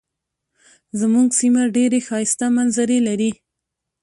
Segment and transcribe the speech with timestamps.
[0.99, 3.31] زمونږ سیمه ډیرې ښایسته منظرې لري.